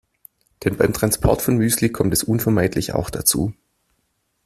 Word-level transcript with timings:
Denn 0.63 0.77
beim 0.77 0.93
Transport 0.93 1.43
von 1.43 1.57
Müsli 1.57 1.91
kommt 1.91 2.11
es 2.11 2.23
unvermeidlich 2.23 2.95
auch 2.95 3.11
dazu. 3.11 3.53